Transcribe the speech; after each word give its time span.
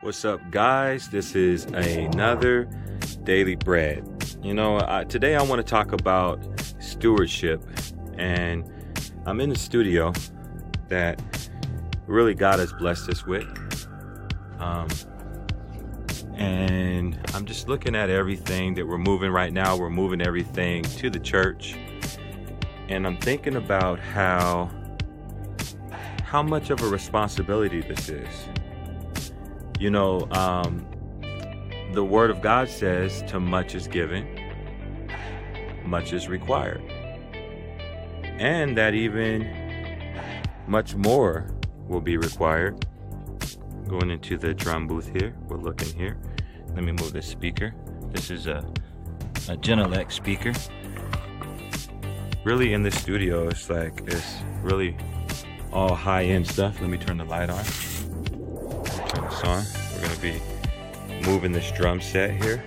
What's 0.00 0.24
up, 0.24 0.40
guys? 0.52 1.08
This 1.08 1.34
is 1.34 1.64
another 1.64 2.68
Daily 3.24 3.56
Bread. 3.56 4.04
You 4.44 4.54
know, 4.54 4.80
I, 4.86 5.02
today 5.02 5.34
I 5.34 5.42
want 5.42 5.58
to 5.58 5.68
talk 5.68 5.90
about 5.90 6.40
stewardship, 6.78 7.60
and 8.16 8.70
I'm 9.26 9.40
in 9.40 9.48
the 9.48 9.58
studio 9.58 10.12
that 10.86 11.20
really 12.06 12.34
God 12.34 12.60
has 12.60 12.72
blessed 12.74 13.08
us 13.08 13.26
with. 13.26 13.48
Um, 14.60 14.86
and 16.36 17.18
I'm 17.34 17.44
just 17.44 17.66
looking 17.66 17.96
at 17.96 18.08
everything 18.08 18.74
that 18.74 18.86
we're 18.86 18.98
moving 18.98 19.32
right 19.32 19.52
now. 19.52 19.76
We're 19.76 19.90
moving 19.90 20.22
everything 20.22 20.84
to 20.84 21.10
the 21.10 21.18
church, 21.18 21.74
and 22.88 23.04
I'm 23.04 23.18
thinking 23.18 23.56
about 23.56 23.98
how 23.98 24.70
how 26.22 26.44
much 26.44 26.70
of 26.70 26.80
a 26.82 26.88
responsibility 26.88 27.80
this 27.80 28.08
is. 28.08 28.48
You 29.78 29.90
know, 29.90 30.28
um, 30.32 30.84
the 31.92 32.04
Word 32.04 32.30
of 32.30 32.42
God 32.42 32.68
says, 32.68 33.22
"To 33.28 33.38
much 33.38 33.74
is 33.74 33.86
given, 33.86 34.26
much 35.84 36.12
is 36.12 36.28
required," 36.28 36.82
and 38.24 38.76
that 38.76 38.94
even 38.94 39.48
much 40.66 40.96
more 40.96 41.50
will 41.86 42.00
be 42.00 42.16
required. 42.16 42.84
Going 43.86 44.10
into 44.10 44.36
the 44.36 44.52
drum 44.52 44.86
booth 44.86 45.10
here, 45.18 45.34
we're 45.48 45.56
looking 45.56 45.96
here. 45.96 46.18
Let 46.74 46.84
me 46.84 46.92
move 46.92 47.12
this 47.12 47.26
speaker. 47.26 47.72
This 48.10 48.30
is 48.30 48.46
a 48.46 48.64
a 49.48 49.56
Genelec 49.56 50.12
speaker. 50.12 50.52
Really, 52.44 52.72
in 52.72 52.82
the 52.82 52.90
studio, 52.90 53.48
it's 53.48 53.70
like 53.70 54.02
it's 54.06 54.36
really 54.62 54.96
all 55.72 55.94
high-end 55.94 56.46
stuff. 56.46 56.80
Let 56.80 56.90
me 56.90 56.98
turn 56.98 57.16
the 57.16 57.24
light 57.24 57.48
on. 57.48 57.64
On. 59.44 59.64
We're 59.94 60.02
gonna 60.02 60.20
be 60.20 60.40
moving 61.24 61.52
this 61.52 61.70
drum 61.72 62.00
set 62.00 62.30
here. 62.42 62.62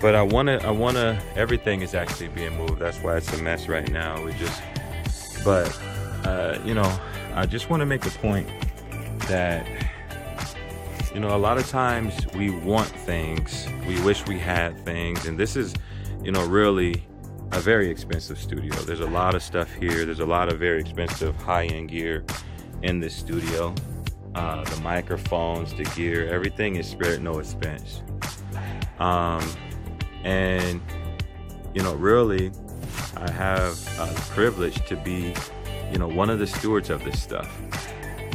But 0.00 0.14
I 0.14 0.22
wanna, 0.22 0.58
I 0.62 0.70
wanna. 0.70 1.20
Everything 1.34 1.82
is 1.82 1.94
actually 1.94 2.28
being 2.28 2.56
moved. 2.56 2.78
That's 2.78 2.98
why 2.98 3.16
it's 3.16 3.32
a 3.32 3.42
mess 3.42 3.68
right 3.68 3.90
now. 3.90 4.22
We 4.22 4.32
just, 4.34 4.62
but 5.44 5.76
uh, 6.24 6.58
you 6.64 6.74
know, 6.74 7.00
I 7.34 7.46
just 7.46 7.70
want 7.70 7.80
to 7.80 7.86
make 7.86 8.06
a 8.06 8.10
point 8.10 8.48
that 9.28 9.66
you 11.12 11.20
know 11.20 11.34
a 11.34 11.38
lot 11.38 11.58
of 11.58 11.68
times 11.68 12.26
we 12.34 12.50
want 12.50 12.88
things, 12.88 13.66
we 13.86 14.00
wish 14.02 14.26
we 14.26 14.38
had 14.38 14.84
things, 14.84 15.26
and 15.26 15.38
this 15.38 15.56
is, 15.56 15.74
you 16.22 16.30
know, 16.30 16.44
really 16.46 17.04
a 17.52 17.60
very 17.60 17.90
expensive 17.90 18.38
studio. 18.38 18.74
There's 18.82 19.00
a 19.00 19.06
lot 19.06 19.34
of 19.34 19.42
stuff 19.42 19.72
here. 19.74 20.04
There's 20.04 20.20
a 20.20 20.26
lot 20.26 20.52
of 20.52 20.58
very 20.58 20.80
expensive 20.80 21.34
high-end 21.36 21.88
gear 21.88 22.24
in 22.82 23.00
this 23.00 23.14
studio. 23.14 23.74
Uh, 24.38 24.62
the 24.62 24.80
microphones, 24.82 25.74
the 25.74 25.82
gear, 25.96 26.28
everything 26.28 26.76
is 26.76 26.86
spared 26.86 27.20
no 27.20 27.40
expense. 27.40 28.02
Um, 29.00 29.44
and 30.22 30.80
you 31.74 31.82
know, 31.82 31.94
really, 31.94 32.52
I 33.16 33.28
have 33.32 33.72
uh, 33.98 34.06
the 34.06 34.20
privilege 34.32 34.86
to 34.86 34.94
be, 34.94 35.34
you 35.90 35.98
know, 35.98 36.06
one 36.06 36.30
of 36.30 36.38
the 36.38 36.46
stewards 36.46 36.88
of 36.88 37.02
this 37.04 37.20
stuff. 37.20 37.50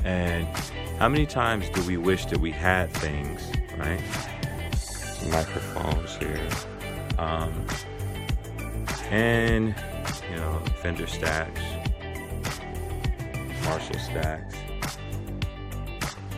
And 0.03 0.45
how 0.99 1.07
many 1.07 1.25
times 1.25 1.69
do 1.69 1.81
we 1.83 1.95
wish 1.95 2.25
that 2.25 2.39
we 2.39 2.51
had 2.51 2.91
things, 2.91 3.41
right? 3.77 4.03
Microphones 5.31 6.17
here. 6.17 6.49
Um, 7.17 7.65
and 9.09 9.73
you 10.29 10.35
know 10.35 10.59
Fender 10.81 11.07
stacks, 11.07 11.61
Marshall 13.63 13.99
stacks. 13.99 14.62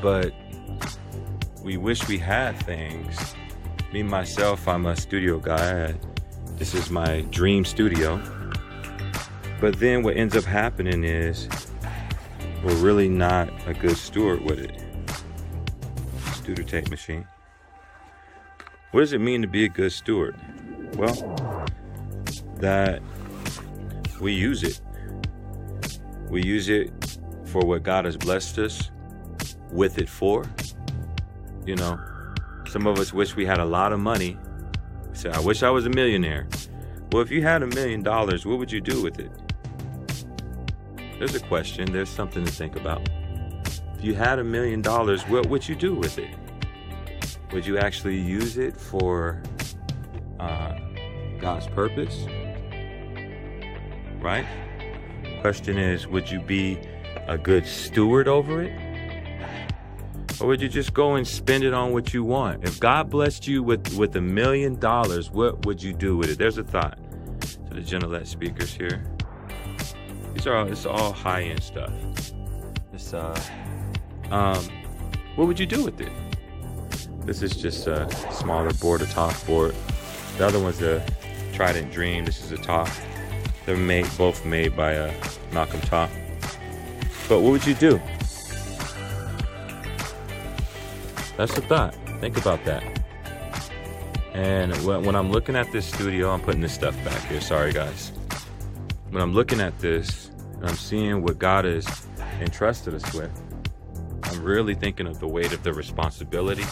But 0.05 0.35
we 1.63 1.77
wish 1.77 2.07
we 2.07 2.19
had 2.19 2.55
things. 2.63 3.33
Me 3.91 4.03
myself, 4.03 4.67
I'm 4.67 4.85
a 4.85 4.95
studio 4.95 5.39
guy. 5.39 5.85
I, 5.87 5.95
this 6.57 6.75
is 6.75 6.91
my 6.91 7.21
dream 7.31 7.65
studio. 7.65 8.21
But 9.59 9.79
then 9.79 10.03
what 10.03 10.15
ends 10.15 10.37
up 10.37 10.43
happening 10.43 11.03
is 11.03 11.49
we're 12.63 12.75
really 12.75 13.09
not 13.09 13.49
a 13.65 13.73
good 13.73 13.97
steward 13.97 14.43
with 14.43 14.59
it. 14.59 14.79
Studio 16.35 16.63
tape 16.63 16.91
machine. 16.91 17.27
What 18.91 18.99
does 18.99 19.13
it 19.13 19.21
mean 19.21 19.41
to 19.41 19.47
be 19.47 19.65
a 19.65 19.69
good 19.69 19.91
steward? 19.91 20.35
Well, 20.97 21.65
that 22.57 23.01
we 24.21 24.33
use 24.33 24.61
it. 24.61 24.79
We 26.29 26.43
use 26.43 26.69
it 26.69 26.91
for 27.45 27.65
what 27.65 27.81
God 27.81 28.05
has 28.05 28.17
blessed 28.17 28.59
us 28.59 28.91
with 29.75 29.97
it 29.99 30.09
for. 30.09 30.45
You 31.65 31.75
know, 31.75 31.99
some 32.67 32.87
of 32.87 32.97
us 32.99 33.13
wish 33.13 33.35
we 33.35 33.45
had 33.45 33.59
a 33.59 33.65
lot 33.65 33.91
of 33.91 33.99
money. 33.99 34.37
We 35.09 35.15
say, 35.15 35.29
I 35.31 35.39
wish 35.39 35.63
I 35.63 35.69
was 35.69 35.85
a 35.85 35.89
millionaire. 35.89 36.47
Well, 37.11 37.21
if 37.21 37.31
you 37.31 37.41
had 37.43 37.63
a 37.63 37.67
million 37.67 38.03
dollars, 38.03 38.45
what 38.45 38.57
would 38.59 38.71
you 38.71 38.81
do 38.81 39.01
with 39.01 39.19
it? 39.19 39.31
There's 41.17 41.35
a 41.35 41.39
question, 41.39 41.91
there's 41.91 42.09
something 42.09 42.43
to 42.43 42.51
think 42.51 42.75
about. 42.75 43.07
If 43.97 44.03
you 44.03 44.15
had 44.15 44.39
a 44.39 44.43
million 44.43 44.81
dollars, 44.81 45.23
what 45.23 45.47
would 45.47 45.67
you 45.67 45.75
do 45.75 45.95
with 45.95 46.17
it? 46.17 46.35
Would 47.53 47.65
you 47.65 47.77
actually 47.77 48.17
use 48.17 48.57
it 48.57 48.75
for 48.75 49.41
uh, 50.39 50.77
God's 51.39 51.67
purpose? 51.67 52.25
Right? 54.19 54.45
Question 55.39 55.77
is, 55.77 56.07
would 56.07 56.29
you 56.29 56.41
be 56.41 56.79
a 57.27 57.37
good 57.37 57.65
steward 57.65 58.27
over 58.27 58.61
it? 58.61 58.84
Or 60.41 60.47
would 60.47 60.61
you 60.61 60.67
just 60.67 60.93
go 60.93 61.15
and 61.15 61.25
spend 61.27 61.63
it 61.63 61.73
on 61.73 61.93
what 61.93 62.13
you 62.13 62.23
want? 62.23 62.63
If 62.63 62.79
God 62.79 63.09
blessed 63.09 63.47
you 63.47 63.63
with, 63.63 63.95
with 63.95 64.15
a 64.15 64.21
million 64.21 64.77
dollars, 64.79 65.31
what 65.31 65.65
would 65.65 65.81
you 65.81 65.93
do 65.93 66.17
with 66.17 66.29
it? 66.29 66.37
There's 66.37 66.57
a 66.57 66.63
thought. 66.63 66.97
To 67.67 67.73
the 67.73 67.81
Genelec 67.81 68.27
speakers 68.27 68.73
here. 68.73 69.03
These 70.33 70.47
are 70.47 70.55
all, 70.55 70.67
it's 70.67 70.85
all 70.85 71.13
high 71.13 71.43
end 71.43 71.63
stuff. 71.63 71.91
It's 72.93 73.13
uh 73.13 73.39
um 74.31 74.67
what 75.35 75.47
would 75.47 75.59
you 75.59 75.65
do 75.65 75.83
with 75.83 75.99
it? 76.01 76.11
This 77.25 77.41
is 77.41 77.55
just 77.55 77.87
a 77.87 78.09
smaller 78.31 78.71
board, 78.73 79.01
a 79.01 79.05
Toft 79.05 79.45
board. 79.47 79.73
The 80.37 80.45
other 80.45 80.59
one's 80.59 80.81
a 80.81 81.05
Trident 81.53 81.91
Dream. 81.91 82.25
This 82.25 82.43
is 82.43 82.51
a 82.51 82.57
Toft. 82.57 83.01
They're 83.65 83.75
made 83.77 84.07
both 84.17 84.45
made 84.45 84.75
by 84.75 84.95
uh, 84.97 85.13
Malcolm 85.51 85.81
Toft. 85.81 86.13
But 87.27 87.41
what 87.41 87.51
would 87.51 87.65
you 87.65 87.73
do? 87.73 87.99
That's 91.37 91.53
the 91.53 91.61
thought. 91.61 91.95
Think 92.19 92.37
about 92.37 92.63
that. 92.65 92.83
And 94.33 94.75
when, 94.85 95.15
I'm 95.15 95.31
looking 95.31 95.55
at 95.55 95.71
this 95.71 95.85
studio, 95.85 96.31
I'm 96.31 96.41
putting 96.41 96.61
this 96.61 96.73
stuff 96.73 96.95
back 97.05 97.21
here. 97.27 97.39
Sorry, 97.39 97.71
guys. 97.71 98.11
When 99.09 99.21
I'm 99.21 99.33
looking 99.33 99.61
at 99.61 99.77
this, 99.79 100.31
and 100.55 100.65
I'm 100.65 100.75
seeing 100.75 101.21
what 101.21 101.39
God 101.39 101.65
has 101.65 102.07
entrusted 102.41 102.93
us 102.93 103.13
with, 103.13 103.31
I'm 104.23 104.43
really 104.43 104.75
thinking 104.75 105.07
of 105.07 105.19
the 105.19 105.27
weight 105.27 105.53
of 105.53 105.63
the 105.63 105.71
responsibility. 105.71 106.65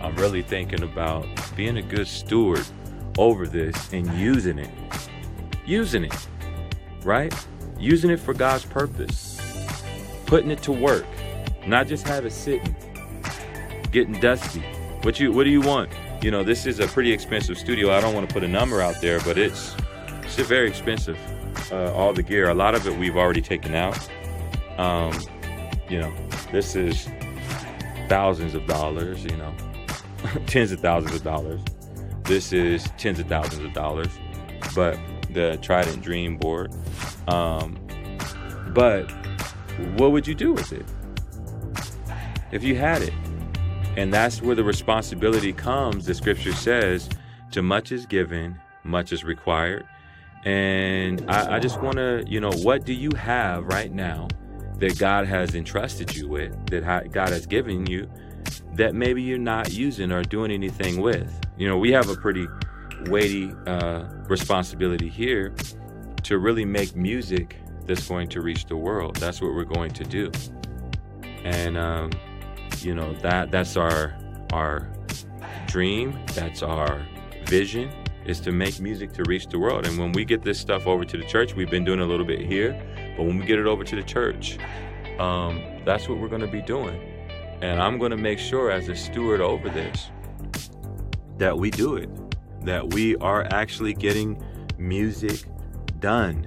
I'm 0.00 0.16
really 0.16 0.42
thinking 0.42 0.82
about 0.82 1.26
being 1.56 1.76
a 1.76 1.82
good 1.82 2.06
steward 2.06 2.64
over 3.18 3.46
this 3.46 3.92
and 3.92 4.10
using 4.14 4.58
it. 4.58 4.70
Using 5.66 6.04
it, 6.04 6.28
right? 7.04 7.34
Using 7.78 8.10
it 8.10 8.18
for 8.20 8.32
God's 8.32 8.64
purpose. 8.64 9.38
Putting 10.26 10.50
it 10.50 10.62
to 10.62 10.72
work. 10.72 11.06
Not 11.66 11.86
just 11.86 12.06
have 12.08 12.24
it 12.24 12.32
sitting, 12.32 12.74
getting 13.92 14.18
dusty. 14.18 14.60
What 15.02 15.20
you 15.20 15.32
what 15.32 15.44
do 15.44 15.50
you 15.50 15.60
want? 15.60 15.90
You 16.22 16.30
know, 16.30 16.42
this 16.42 16.66
is 16.66 16.80
a 16.80 16.86
pretty 16.88 17.12
expensive 17.12 17.58
studio. 17.58 17.92
I 17.92 18.00
don't 18.00 18.14
want 18.14 18.28
to 18.28 18.32
put 18.32 18.42
a 18.42 18.48
number 18.48 18.80
out 18.80 19.00
there, 19.00 19.20
but 19.20 19.38
it's 19.38 19.76
it's 20.22 20.36
very 20.36 20.68
expensive. 20.68 21.18
Uh, 21.70 21.92
all 21.92 22.12
the 22.12 22.22
gear, 22.22 22.48
a 22.48 22.54
lot 22.54 22.74
of 22.74 22.86
it 22.86 22.96
we've 22.96 23.16
already 23.16 23.42
taken 23.42 23.74
out. 23.74 23.98
Um, 24.78 25.12
you 25.88 26.00
know, 26.00 26.12
this 26.50 26.74
is 26.74 27.08
thousands 28.08 28.54
of 28.54 28.66
dollars. 28.66 29.24
You 29.24 29.36
know, 29.36 29.54
tens 30.46 30.72
of 30.72 30.80
thousands 30.80 31.14
of 31.14 31.22
dollars. 31.22 31.60
This 32.24 32.52
is 32.52 32.88
tens 32.98 33.18
of 33.18 33.26
thousands 33.26 33.64
of 33.64 33.72
dollars. 33.72 34.08
But 34.74 34.98
the 35.30 35.58
Trident 35.60 36.02
Dream 36.02 36.36
board. 36.36 36.72
Um, 37.28 37.78
but 38.68 39.10
what 39.96 40.12
would 40.12 40.26
you 40.26 40.34
do 40.34 40.52
with 40.52 40.72
it 40.72 40.86
if 42.52 42.62
you 42.62 42.76
had 42.76 43.02
it? 43.02 43.12
And 43.96 44.12
that's 44.12 44.40
where 44.40 44.54
the 44.54 44.64
responsibility 44.64 45.52
comes. 45.52 46.06
The 46.06 46.14
scripture 46.14 46.52
says, 46.52 47.08
to 47.50 47.62
much 47.62 47.92
is 47.92 48.06
given, 48.06 48.58
much 48.84 49.12
is 49.12 49.22
required. 49.22 49.86
And 50.44 51.30
I, 51.30 51.56
I 51.56 51.58
just 51.60 51.80
want 51.80 51.96
to, 51.96 52.24
you 52.26 52.40
know, 52.40 52.50
what 52.50 52.84
do 52.84 52.94
you 52.94 53.10
have 53.16 53.64
right 53.66 53.92
now 53.92 54.28
that 54.78 54.98
God 54.98 55.26
has 55.26 55.54
entrusted 55.54 56.16
you 56.16 56.28
with, 56.28 56.66
that 56.70 57.12
God 57.12 57.28
has 57.28 57.46
given 57.46 57.86
you, 57.86 58.10
that 58.74 58.94
maybe 58.94 59.22
you're 59.22 59.38
not 59.38 59.72
using 59.72 60.10
or 60.10 60.22
doing 60.22 60.50
anything 60.50 61.00
with? 61.00 61.30
You 61.56 61.68
know, 61.68 61.78
we 61.78 61.92
have 61.92 62.08
a 62.08 62.16
pretty 62.16 62.48
weighty 63.06 63.52
uh, 63.66 64.04
responsibility 64.28 65.08
here 65.08 65.54
to 66.24 66.38
really 66.38 66.64
make 66.64 66.96
music 66.96 67.58
that's 67.84 68.08
going 68.08 68.28
to 68.28 68.40
reach 68.40 68.64
the 68.66 68.76
world. 68.76 69.16
That's 69.16 69.40
what 69.40 69.54
we're 69.54 69.64
going 69.64 69.90
to 69.92 70.04
do. 70.04 70.30
And 71.44 71.76
um, 71.76 72.10
you 72.84 72.94
know 72.94 73.14
that 73.14 73.50
that's 73.50 73.76
our 73.76 74.14
our 74.52 74.92
dream. 75.66 76.18
That's 76.34 76.62
our 76.62 77.04
vision 77.46 77.90
is 78.24 78.40
to 78.40 78.52
make 78.52 78.78
music 78.80 79.12
to 79.12 79.24
reach 79.24 79.46
the 79.48 79.58
world. 79.58 79.86
And 79.86 79.98
when 79.98 80.12
we 80.12 80.24
get 80.24 80.42
this 80.42 80.58
stuff 80.58 80.86
over 80.86 81.04
to 81.04 81.16
the 81.16 81.24
church, 81.24 81.54
we've 81.54 81.70
been 81.70 81.84
doing 81.84 82.00
a 82.00 82.04
little 82.04 82.26
bit 82.26 82.40
here, 82.40 82.80
but 83.16 83.24
when 83.24 83.38
we 83.38 83.44
get 83.44 83.58
it 83.58 83.66
over 83.66 83.82
to 83.84 83.96
the 83.96 84.02
church, 84.02 84.58
um, 85.18 85.62
that's 85.84 86.08
what 86.08 86.18
we're 86.18 86.28
going 86.28 86.40
to 86.40 86.46
be 86.46 86.62
doing. 86.62 87.00
And 87.60 87.80
I'm 87.80 87.98
going 87.98 88.10
to 88.10 88.16
make 88.16 88.38
sure, 88.38 88.70
as 88.70 88.88
a 88.88 88.96
steward 88.96 89.40
over 89.40 89.68
this, 89.68 90.10
that 91.38 91.56
we 91.56 91.70
do 91.70 91.96
it, 91.96 92.10
that 92.64 92.92
we 92.94 93.16
are 93.16 93.44
actually 93.52 93.94
getting 93.94 94.40
music 94.78 95.44
done, 96.00 96.44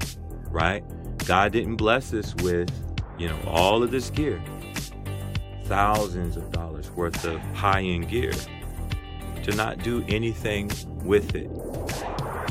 right? 0.50 0.84
God 1.26 1.52
didn't 1.52 1.76
bless 1.76 2.14
us 2.14 2.36
with, 2.36 2.70
you 3.18 3.28
know, 3.28 3.40
all 3.48 3.82
of 3.82 3.92
this 3.92 4.10
gear, 4.10 4.42
thousands 5.66 6.38
of 6.38 6.52
dollars 6.52 6.90
worth 6.92 7.26
of 7.26 7.40
high 7.54 7.82
end 7.82 8.10
gear, 8.10 8.34
to 9.44 9.56
not 9.56 9.80
do 9.80 10.04
anything 10.08 10.72
with 11.04 11.36
it. 11.36 11.50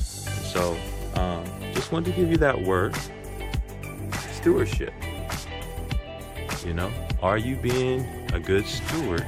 So, 0.02 0.76
um, 1.16 1.44
just 1.72 1.90
wanted 1.93 2.14
to 2.14 2.20
give 2.20 2.31
you 2.31 2.37
that 2.38 2.61
word 2.62 2.94
stewardship. 4.32 4.93
You 6.64 6.75
know, 6.75 6.90
are 7.22 7.38
you 7.38 7.56
being 7.56 8.06
a 8.32 8.40
good 8.40 8.66
steward 8.66 9.26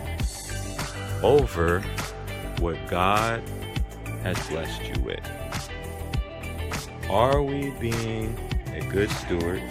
over 1.22 1.80
what 2.58 2.76
God 2.88 3.42
has 4.22 4.38
blessed 4.48 4.82
you 4.84 5.02
with? 5.02 5.20
Are 7.10 7.42
we 7.42 7.70
being 7.78 8.36
a 8.74 8.80
good 8.90 9.10
steward? 9.10 9.62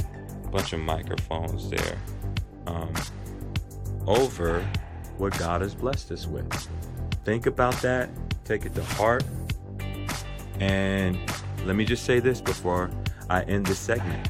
A 0.45 0.47
bunch 0.47 0.73
of 0.73 0.79
microphones 0.79 1.69
there. 1.69 1.97
Um, 2.68 2.94
over 4.07 4.66
what 5.18 5.38
God 5.38 5.62
has 5.62 5.74
blessed 5.74 6.12
us 6.12 6.28
with. 6.28 6.52
Think 7.24 7.46
about 7.46 7.74
that, 7.81 8.10
take 8.44 8.66
it 8.66 8.75
to 8.75 8.84
heart, 8.84 9.24
and 10.60 11.18
let 11.66 11.75
me 11.75 11.86
just 11.86 12.06
say 12.06 12.19
this 12.19 12.42
before 12.42 12.92
I 13.30 13.44
end 13.44 13.66
this 13.66 13.80
segment. 13.80 14.30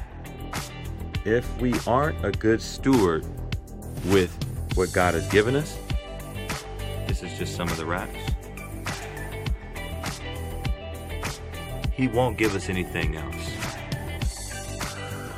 If 1.24 1.60
we 1.60 1.74
aren't 1.86 2.24
a 2.24 2.30
good 2.30 2.62
steward 2.62 3.26
with 4.06 4.32
what 4.74 4.92
God 4.92 5.14
has 5.14 5.26
given 5.28 5.56
us, 5.56 5.76
this 7.06 7.22
is 7.22 7.36
just 7.38 7.56
some 7.56 7.68
of 7.68 7.76
the 7.76 7.84
raps. 7.84 8.18
He 11.92 12.08
won't 12.08 12.36
give 12.36 12.54
us 12.54 12.68
anything 12.68 13.16
else. 13.16 13.50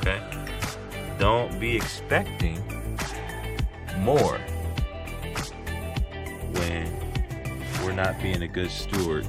Okay? 0.00 0.20
Don't 1.18 1.58
be 1.60 1.76
expecting 1.76 2.62
more 3.98 4.38
when 6.52 6.92
we're 7.82 7.92
not 7.92 8.20
being 8.20 8.42
a 8.42 8.48
good 8.48 8.70
steward 8.70 9.26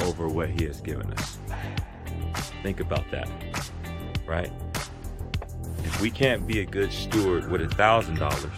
over 0.00 0.28
what 0.28 0.50
He 0.50 0.64
has 0.64 0.80
given 0.80 1.12
us. 1.12 1.38
Think 2.62 2.80
about 2.80 3.10
that, 3.10 3.28
right? 4.26 4.50
If 5.84 6.00
we 6.00 6.10
can't 6.10 6.46
be 6.46 6.60
a 6.60 6.66
good 6.66 6.92
steward 6.92 7.50
with 7.50 7.62
a 7.62 7.68
thousand 7.68 8.18
dollars, 8.18 8.50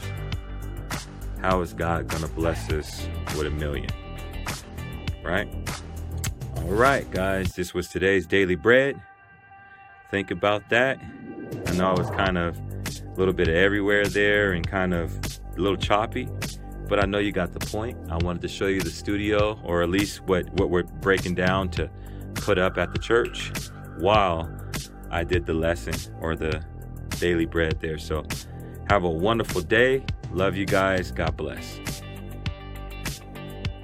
how 1.41 1.61
is 1.61 1.73
God 1.73 2.09
gonna 2.09 2.29
bless 2.29 2.71
us 2.71 3.07
with 3.37 3.47
a 3.47 3.51
million? 3.51 3.91
Right? 5.23 5.49
All 6.57 6.75
right, 6.75 7.09
guys, 7.11 7.55
this 7.55 7.75
was 7.75 7.89
today's 7.89 8.27
daily 8.27 8.57
bread. 8.57 9.01
Think 10.11 10.31
about 10.31 10.69
that. 10.71 10.99
I 11.67 11.73
know 11.73 11.91
I 11.91 11.95
was 11.99 12.11
kind 12.11 12.39
of 12.39 12.59
a 13.19 13.21
little 13.21 13.35
bit 13.35 13.49
of 13.49 13.57
everywhere 13.57 14.07
there 14.07 14.53
and 14.53 14.65
kind 14.65 14.95
of 14.95 15.13
a 15.57 15.61
little 15.61 15.77
choppy, 15.77 16.29
but 16.89 17.03
I 17.03 17.07
know 17.07 17.19
you 17.19 17.33
got 17.33 17.53
the 17.53 17.59
point. 17.59 17.99
I 18.09 18.17
wanted 18.19 18.43
to 18.43 18.49
show 18.49 18.69
you 18.69 18.81
the 18.81 18.93
studio, 18.93 19.59
or 19.65 19.83
at 19.83 19.91
least 19.91 20.21
what, 20.27 20.49
what 20.51 20.71
we're 20.71 20.85
breaking 20.85 21.35
down 21.35 21.69
to 21.71 21.91
put 22.35 22.59
up 22.59 22.79
at 22.79 22.93
the 22.93 22.99
church 23.01 23.51
while 23.99 24.49
I 25.11 25.25
did 25.25 25.47
the 25.47 25.55
lesson 25.55 25.95
or 26.21 26.37
the 26.37 26.65
daily 27.19 27.45
bread 27.45 27.81
there. 27.81 27.99
So 27.99 28.25
have 28.89 29.03
a 29.03 29.11
wonderful 29.11 29.63
day. 29.63 30.05
Love 30.31 30.55
you 30.55 30.65
guys. 30.65 31.11
God 31.11 31.37
bless. 31.37 31.81